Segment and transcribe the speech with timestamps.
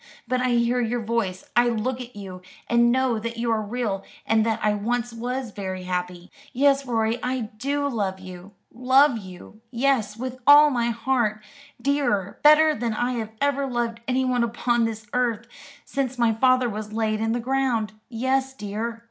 [0.27, 4.03] But I hear your voice, I look at you, and know that you are real,
[4.25, 6.31] and that I once was very happy.
[6.53, 11.43] Yes, Rorie, I do love you love you yes, with all my heart,
[11.79, 15.45] dearer, better than I have ever loved anyone upon this earth,
[15.85, 17.93] since my father was laid in the ground.
[18.09, 18.99] Yes, dear."